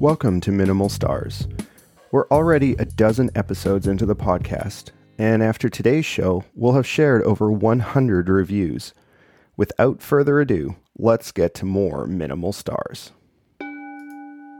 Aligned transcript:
Welcome 0.00 0.40
to 0.40 0.50
Minimal 0.50 0.88
Stars. 0.88 1.46
We're 2.10 2.26
already 2.26 2.72
a 2.72 2.84
dozen 2.84 3.30
episodes 3.36 3.86
into 3.86 4.04
the 4.04 4.16
podcast, 4.16 4.90
and 5.18 5.40
after 5.40 5.68
today's 5.68 6.04
show, 6.04 6.44
we'll 6.56 6.72
have 6.72 6.86
shared 6.86 7.22
over 7.22 7.50
100 7.50 8.28
reviews. 8.28 8.92
Without 9.56 10.02
further 10.02 10.40
ado, 10.40 10.74
let's 10.98 11.30
get 11.30 11.54
to 11.54 11.64
more 11.64 12.08
Minimal 12.08 12.52
Stars. 12.52 13.12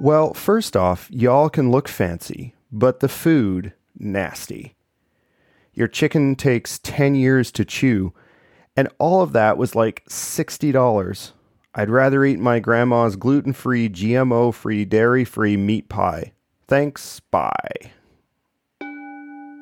Well, 0.01 0.35
first 0.35 0.77
off, 0.77 1.11
y'all 1.11 1.51
can 1.51 1.73
look 1.73 1.89
fancy, 1.89 2.55
but 2.71 3.01
the 3.01 3.09
food, 3.09 3.73
nasty. 3.99 4.77
Your 5.75 5.89
chicken 5.89 6.37
takes 6.37 6.79
10 6.79 7.17
years 7.17 7.51
to 7.53 7.65
chew, 7.65 8.15
and 8.77 8.89
all 8.99 9.21
of 9.21 9.33
that 9.33 9.59
was 9.59 9.75
like 9.75 10.05
$60. 10.09 11.33
I'd 11.77 11.91
rather 11.91 12.25
eat 12.25 12.39
my 12.39 12.61
grandma's 12.61 13.17
gluten 13.17 13.53
free, 13.53 13.89
GMO 13.89 14.55
free, 14.55 14.85
dairy 14.85 15.25
free 15.25 15.57
meat 15.57 15.89
pie. 15.89 16.33
Thanks, 16.69 17.19
bye. 17.19 17.91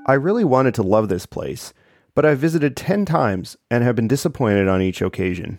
I 0.07 0.15
really 0.15 0.45
wanted 0.45 0.75
to 0.75 0.83
love 0.83 1.09
this 1.09 1.25
place, 1.25 1.73
but 2.15 2.27
I've 2.27 2.39
visited 2.39 2.77
10 2.77 3.07
times 3.07 3.57
and 3.71 3.83
have 3.83 3.97
been 3.97 4.09
disappointed 4.09 4.69
on 4.69 4.83
each 4.83 5.01
occasion. 5.01 5.59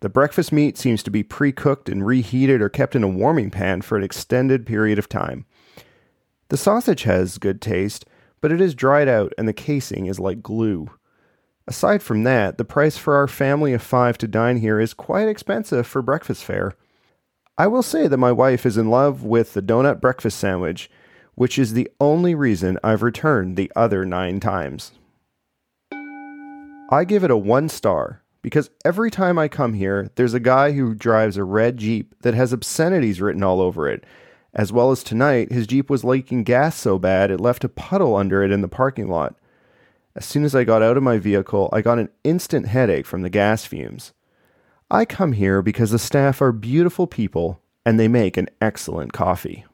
The 0.00 0.08
breakfast 0.08 0.52
meat 0.52 0.78
seems 0.78 1.02
to 1.02 1.10
be 1.10 1.24
pre 1.24 1.50
cooked 1.50 1.88
and 1.88 2.06
reheated 2.06 2.62
or 2.62 2.68
kept 2.68 2.94
in 2.94 3.02
a 3.02 3.08
warming 3.08 3.50
pan 3.50 3.82
for 3.82 3.98
an 3.98 4.04
extended 4.04 4.66
period 4.66 4.98
of 5.00 5.08
time. 5.08 5.46
The 6.50 6.56
sausage 6.56 7.02
has 7.02 7.38
good 7.38 7.60
taste, 7.60 8.04
but 8.40 8.52
it 8.52 8.60
is 8.60 8.74
dried 8.76 9.08
out 9.08 9.32
and 9.36 9.48
the 9.48 9.52
casing 9.52 10.06
is 10.06 10.20
like 10.20 10.42
glue. 10.42 10.90
Aside 11.68 12.02
from 12.02 12.22
that, 12.22 12.56
the 12.56 12.64
price 12.64 12.96
for 12.96 13.14
our 13.14 13.28
family 13.28 13.74
of 13.74 13.82
five 13.82 14.16
to 14.18 14.26
dine 14.26 14.56
here 14.56 14.80
is 14.80 14.94
quite 14.94 15.28
expensive 15.28 15.86
for 15.86 16.00
breakfast 16.00 16.42
fare. 16.42 16.72
I 17.58 17.66
will 17.66 17.82
say 17.82 18.08
that 18.08 18.16
my 18.16 18.32
wife 18.32 18.64
is 18.64 18.78
in 18.78 18.88
love 18.88 19.22
with 19.22 19.52
the 19.52 19.60
donut 19.60 20.00
breakfast 20.00 20.38
sandwich, 20.38 20.90
which 21.34 21.58
is 21.58 21.74
the 21.74 21.90
only 22.00 22.34
reason 22.34 22.78
I've 22.82 23.02
returned 23.02 23.56
the 23.56 23.70
other 23.76 24.06
nine 24.06 24.40
times. 24.40 24.92
I 26.90 27.04
give 27.04 27.22
it 27.22 27.30
a 27.30 27.36
one 27.36 27.68
star 27.68 28.22
because 28.40 28.70
every 28.82 29.10
time 29.10 29.38
I 29.38 29.46
come 29.48 29.74
here, 29.74 30.10
there's 30.14 30.32
a 30.32 30.40
guy 30.40 30.72
who 30.72 30.94
drives 30.94 31.36
a 31.36 31.44
red 31.44 31.76
Jeep 31.76 32.14
that 32.22 32.32
has 32.32 32.54
obscenities 32.54 33.20
written 33.20 33.42
all 33.42 33.60
over 33.60 33.86
it. 33.86 34.04
As 34.54 34.72
well 34.72 34.90
as 34.90 35.04
tonight, 35.04 35.52
his 35.52 35.66
Jeep 35.66 35.90
was 35.90 36.02
leaking 36.02 36.44
gas 36.44 36.76
so 36.76 36.98
bad 36.98 37.30
it 37.30 37.42
left 37.42 37.62
a 37.62 37.68
puddle 37.68 38.16
under 38.16 38.42
it 38.42 38.50
in 38.50 38.62
the 38.62 38.68
parking 38.68 39.08
lot. 39.08 39.34
As 40.18 40.24
soon 40.24 40.42
as 40.42 40.52
I 40.52 40.64
got 40.64 40.82
out 40.82 40.96
of 40.96 41.04
my 41.04 41.18
vehicle, 41.18 41.68
I 41.72 41.80
got 41.80 42.00
an 42.00 42.08
instant 42.24 42.66
headache 42.66 43.06
from 43.06 43.22
the 43.22 43.30
gas 43.30 43.64
fumes. 43.64 44.12
I 44.90 45.04
come 45.04 45.30
here 45.30 45.62
because 45.62 45.92
the 45.92 45.98
staff 46.00 46.42
are 46.42 46.50
beautiful 46.50 47.06
people 47.06 47.62
and 47.86 48.00
they 48.00 48.08
make 48.08 48.36
an 48.36 48.48
excellent 48.60 49.12
coffee. 49.12 49.64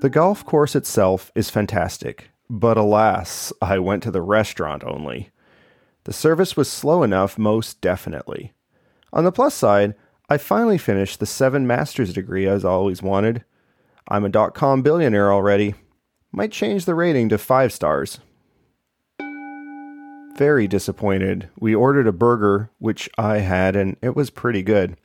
The 0.00 0.10
golf 0.10 0.44
course 0.44 0.74
itself 0.74 1.30
is 1.36 1.50
fantastic, 1.50 2.30
but 2.50 2.76
alas, 2.76 3.52
I 3.62 3.78
went 3.78 4.02
to 4.02 4.10
the 4.10 4.20
restaurant 4.20 4.82
only. 4.82 5.30
The 6.02 6.12
service 6.12 6.56
was 6.56 6.68
slow 6.68 7.04
enough, 7.04 7.38
most 7.38 7.80
definitely. 7.80 8.54
On 9.12 9.22
the 9.22 9.30
plus 9.30 9.54
side, 9.54 9.94
I 10.28 10.36
finally 10.36 10.78
finished 10.78 11.20
the 11.20 11.26
seven 11.26 11.64
master's 11.64 12.12
degree 12.12 12.48
I've 12.48 12.64
always 12.64 13.02
wanted. 13.02 13.44
I'm 14.08 14.24
a 14.24 14.28
dot 14.28 14.52
com 14.52 14.82
billionaire 14.82 15.32
already. 15.32 15.76
Might 16.32 16.50
change 16.50 16.86
the 16.86 16.96
rating 16.96 17.28
to 17.28 17.38
five 17.38 17.72
stars 17.72 18.18
very 20.36 20.66
disappointed. 20.66 21.48
We 21.58 21.74
ordered 21.74 22.06
a 22.06 22.12
burger, 22.12 22.70
which 22.78 23.08
I 23.16 23.38
had, 23.38 23.76
and 23.76 23.96
it 24.02 24.16
was 24.16 24.30
pretty 24.30 24.62
good. 24.62 24.96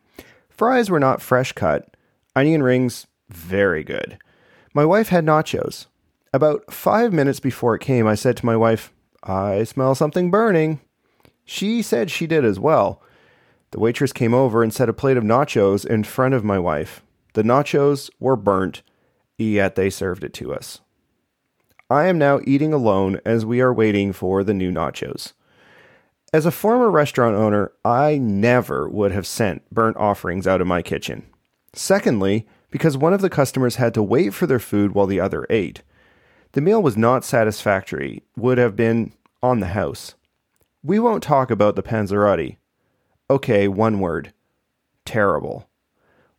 Fries 0.49 0.89
were 0.89 0.99
not 0.99 1.21
fresh 1.21 1.51
cut. 1.53 1.95
Onion 2.35 2.63
rings, 2.63 3.07
very 3.29 3.83
good. 3.83 4.17
My 4.73 4.85
wife 4.85 5.09
had 5.09 5.25
nachos. 5.25 5.87
About 6.33 6.71
five 6.71 7.11
minutes 7.11 7.39
before 7.39 7.75
it 7.75 7.81
came, 7.81 8.05
I 8.07 8.15
said 8.15 8.37
to 8.37 8.45
my 8.45 8.55
wife, 8.55 8.93
I 9.23 9.63
smell 9.63 9.95
something 9.95 10.29
burning. 10.29 10.79
She 11.45 11.81
said 11.81 12.11
she 12.11 12.27
did 12.27 12.45
as 12.45 12.59
well. 12.59 13.01
The 13.71 13.79
waitress 13.79 14.13
came 14.13 14.33
over 14.33 14.63
and 14.63 14.73
set 14.73 14.89
a 14.89 14.93
plate 14.93 15.17
of 15.17 15.23
nachos 15.23 15.85
in 15.85 16.03
front 16.03 16.33
of 16.33 16.43
my 16.43 16.59
wife. 16.59 17.01
The 17.33 17.43
nachos 17.43 18.09
were 18.19 18.35
burnt, 18.35 18.81
yet 19.37 19.75
they 19.75 19.89
served 19.89 20.23
it 20.23 20.33
to 20.35 20.53
us. 20.53 20.81
I 21.91 22.05
am 22.05 22.19
now 22.19 22.39
eating 22.45 22.71
alone 22.71 23.19
as 23.25 23.47
we 23.47 23.61
are 23.61 23.73
waiting 23.73 24.13
for 24.13 24.43
the 24.43 24.53
new 24.53 24.71
nachos. 24.71 25.33
As 26.31 26.45
a 26.45 26.51
former 26.51 26.91
restaurant 26.91 27.35
owner, 27.35 27.71
I 27.83 28.19
never 28.19 28.87
would 28.87 29.11
have 29.11 29.25
sent 29.25 29.67
burnt 29.71 29.97
offerings 29.97 30.45
out 30.45 30.61
of 30.61 30.67
my 30.67 30.83
kitchen. 30.83 31.25
Secondly, 31.73 32.47
because 32.69 32.95
one 32.95 33.13
of 33.13 33.21
the 33.21 33.29
customers 33.29 33.77
had 33.77 33.95
to 33.95 34.03
wait 34.03 34.35
for 34.35 34.45
their 34.45 34.59
food 34.59 34.91
while 34.91 35.07
the 35.07 35.19
other 35.19 35.47
ate. 35.49 35.81
The 36.51 36.61
meal 36.61 36.81
was 36.83 36.95
not 36.95 37.25
satisfactory, 37.25 38.21
would 38.37 38.59
have 38.59 38.75
been 38.75 39.13
on 39.41 39.59
the 39.59 39.67
house. 39.67 40.13
We 40.83 40.99
won't 40.99 41.23
talk 41.23 41.49
about 41.49 41.75
the 41.75 41.83
Panzerotti. 41.83 42.57
Okay, 43.31 43.67
one 43.67 43.99
word 43.99 44.31
terrible. 45.05 45.67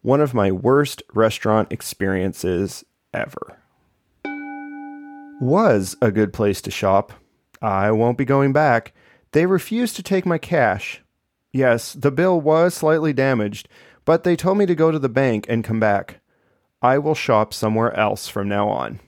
One 0.03 0.21
of 0.21 0.33
my 0.33 0.53
worst 0.53 1.03
restaurant 1.13 1.73
experiences 1.73 2.85
ever 3.13 3.61
was 5.41 5.97
a 6.03 6.13
good 6.13 6.33
place 6.33 6.61
to 6.63 6.71
shop. 6.71 7.13
I 7.63 7.91
won't 7.91 8.19
be 8.19 8.25
going 8.25 8.53
back. 8.53 8.93
They 9.33 9.47
refused 9.47 9.97
to 9.97 10.03
take 10.03 10.27
my 10.27 10.39
cash. 10.39 11.03
Yes, 11.53 11.95
the 11.95 12.11
bill 12.11 12.41
was 12.41 12.75
slightly 12.75 13.13
damaged, 13.13 13.69
but 14.05 14.23
they 14.23 14.37
told 14.37 14.59
me 14.59 14.67
to 14.67 14.75
go 14.75 14.91
to 14.91 14.99
the 14.99 15.09
bank 15.09 15.47
and 15.49 15.65
come 15.65 15.81
back. 15.81 16.21
I 16.83 16.99
will 16.99 17.15
shop 17.15 17.53
somewhere 17.53 17.93
else 17.95 18.29
from 18.29 18.49
now 18.49 18.69
on. 18.69 19.01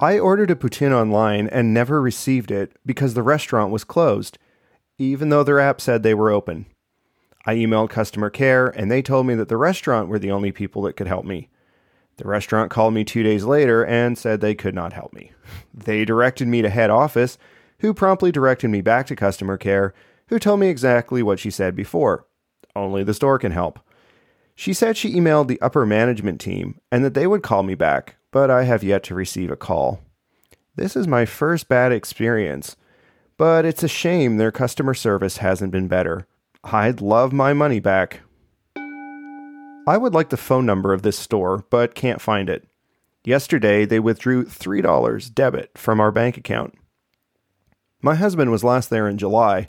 I 0.00 0.18
ordered 0.18 0.50
a 0.50 0.56
poutine 0.56 0.92
online 0.92 1.46
and 1.48 1.74
never 1.74 2.00
received 2.00 2.50
it 2.50 2.72
because 2.86 3.14
the 3.14 3.22
restaurant 3.22 3.70
was 3.70 3.84
closed, 3.84 4.38
even 4.98 5.28
though 5.28 5.44
their 5.44 5.60
app 5.60 5.80
said 5.80 6.02
they 6.02 6.14
were 6.14 6.30
open. 6.30 6.66
I 7.44 7.56
emailed 7.56 7.90
customer 7.90 8.30
care 8.30 8.68
and 8.68 8.90
they 8.90 9.02
told 9.02 9.26
me 9.26 9.34
that 9.34 9.48
the 9.48 9.56
restaurant 9.56 10.08
were 10.08 10.18
the 10.18 10.30
only 10.30 10.52
people 10.52 10.82
that 10.82 10.96
could 10.96 11.06
help 11.06 11.24
me. 11.24 11.50
The 12.20 12.28
restaurant 12.28 12.70
called 12.70 12.92
me 12.92 13.02
two 13.02 13.22
days 13.22 13.44
later 13.44 13.82
and 13.84 14.18
said 14.18 14.40
they 14.40 14.54
could 14.54 14.74
not 14.74 14.92
help 14.92 15.14
me. 15.14 15.32
They 15.72 16.04
directed 16.04 16.48
me 16.48 16.60
to 16.60 16.68
head 16.68 16.90
office, 16.90 17.38
who 17.78 17.94
promptly 17.94 18.30
directed 18.30 18.68
me 18.68 18.82
back 18.82 19.06
to 19.06 19.16
customer 19.16 19.56
care, 19.56 19.94
who 20.28 20.38
told 20.38 20.60
me 20.60 20.68
exactly 20.68 21.22
what 21.22 21.40
she 21.40 21.50
said 21.50 21.74
before 21.74 22.26
only 22.76 23.02
the 23.02 23.14
store 23.14 23.38
can 23.38 23.52
help. 23.52 23.80
She 24.54 24.74
said 24.74 24.96
she 24.96 25.14
emailed 25.14 25.48
the 25.48 25.60
upper 25.60 25.86
management 25.86 26.40
team 26.40 26.78
and 26.92 27.04
that 27.04 27.14
they 27.14 27.26
would 27.26 27.42
call 27.42 27.62
me 27.62 27.74
back, 27.74 28.16
but 28.30 28.50
I 28.50 28.64
have 28.64 28.84
yet 28.84 29.02
to 29.04 29.14
receive 29.14 29.50
a 29.50 29.56
call. 29.56 30.00
This 30.76 30.96
is 30.96 31.08
my 31.08 31.24
first 31.24 31.68
bad 31.68 31.90
experience, 31.90 32.76
but 33.38 33.64
it's 33.64 33.82
a 33.82 33.88
shame 33.88 34.36
their 34.36 34.52
customer 34.52 34.94
service 34.94 35.38
hasn't 35.38 35.72
been 35.72 35.88
better. 35.88 36.26
I'd 36.62 37.00
love 37.00 37.32
my 37.32 37.54
money 37.54 37.80
back. 37.80 38.20
I 39.86 39.96
would 39.96 40.14
like 40.14 40.28
the 40.28 40.36
phone 40.36 40.66
number 40.66 40.92
of 40.92 41.02
this 41.02 41.18
store, 41.18 41.64
but 41.70 41.94
can't 41.94 42.20
find 42.20 42.50
it. 42.50 42.68
Yesterday, 43.24 43.84
they 43.84 43.98
withdrew 43.98 44.44
$3 44.44 45.34
debit 45.34 45.76
from 45.76 46.00
our 46.00 46.12
bank 46.12 46.36
account. 46.36 46.74
My 48.02 48.14
husband 48.14 48.50
was 48.50 48.64
last 48.64 48.90
there 48.90 49.08
in 49.08 49.18
July, 49.18 49.66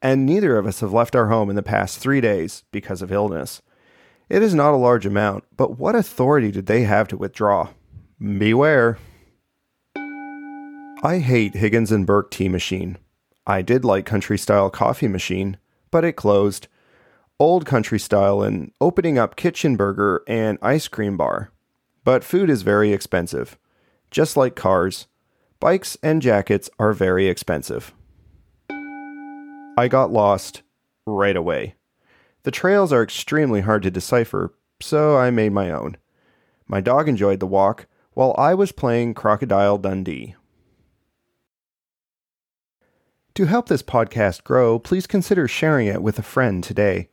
and 0.00 0.24
neither 0.26 0.56
of 0.56 0.66
us 0.66 0.80
have 0.80 0.92
left 0.92 1.16
our 1.16 1.28
home 1.28 1.50
in 1.50 1.56
the 1.56 1.62
past 1.62 1.98
three 1.98 2.20
days 2.20 2.64
because 2.72 3.02
of 3.02 3.12
illness. 3.12 3.62
It 4.28 4.42
is 4.42 4.54
not 4.54 4.74
a 4.74 4.76
large 4.76 5.06
amount, 5.06 5.44
but 5.56 5.78
what 5.78 5.94
authority 5.94 6.50
did 6.50 6.66
they 6.66 6.82
have 6.82 7.08
to 7.08 7.16
withdraw? 7.16 7.70
Beware. 8.18 8.98
I 11.02 11.18
hate 11.18 11.56
Higgins 11.56 11.92
and 11.92 12.06
Burke 12.06 12.30
tea 12.30 12.48
machine. 12.48 12.96
I 13.46 13.60
did 13.60 13.84
like 13.84 14.06
country 14.06 14.38
style 14.38 14.70
coffee 14.70 15.08
machine, 15.08 15.58
but 15.90 16.04
it 16.04 16.12
closed 16.12 16.68
old 17.38 17.66
country 17.66 17.98
style 17.98 18.42
and 18.42 18.72
opening 18.80 19.18
up 19.18 19.36
kitchen 19.36 19.76
burger 19.76 20.22
and 20.26 20.58
ice 20.62 20.88
cream 20.88 21.16
bar. 21.16 21.50
But 22.04 22.24
food 22.24 22.50
is 22.50 22.62
very 22.62 22.92
expensive. 22.92 23.58
Just 24.10 24.36
like 24.36 24.54
cars, 24.54 25.06
bikes 25.58 25.96
and 26.02 26.22
jackets 26.22 26.70
are 26.78 26.92
very 26.92 27.26
expensive. 27.26 27.92
I 29.76 29.88
got 29.88 30.12
lost 30.12 30.62
right 31.06 31.36
away. 31.36 31.74
The 32.44 32.50
trails 32.50 32.92
are 32.92 33.02
extremely 33.02 33.62
hard 33.62 33.82
to 33.82 33.90
decipher, 33.90 34.54
so 34.80 35.16
I 35.16 35.30
made 35.30 35.52
my 35.52 35.70
own. 35.70 35.96
My 36.68 36.80
dog 36.80 37.08
enjoyed 37.08 37.40
the 37.40 37.46
walk 37.46 37.86
while 38.12 38.34
I 38.38 38.54
was 38.54 38.70
playing 38.70 39.14
Crocodile 39.14 39.78
Dundee. 39.78 40.36
To 43.34 43.46
help 43.46 43.68
this 43.68 43.82
podcast 43.82 44.44
grow, 44.44 44.78
please 44.78 45.08
consider 45.08 45.48
sharing 45.48 45.88
it 45.88 46.02
with 46.02 46.20
a 46.20 46.22
friend 46.22 46.62
today. 46.62 47.08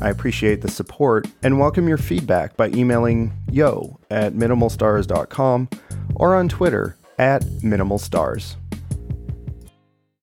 I 0.00 0.10
appreciate 0.10 0.62
the 0.62 0.70
support 0.70 1.26
and 1.42 1.58
welcome 1.58 1.88
your 1.88 1.98
feedback 1.98 2.56
by 2.56 2.68
emailing 2.68 3.32
yo 3.50 3.98
at 4.10 4.32
minimalstars.com 4.32 5.68
or 6.14 6.34
on 6.34 6.48
Twitter 6.48 6.96
at 7.18 7.42
minimalstars. 7.42 8.56